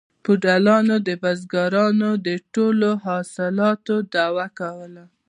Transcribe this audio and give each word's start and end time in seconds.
فیوډالانو 0.23 0.95
د 1.07 1.09
بزګرانو 1.21 2.09
د 2.27 2.29
ټولو 2.53 2.89
محصولاتو 3.03 3.95
دعوه 4.13 4.45
کوله 4.59 5.03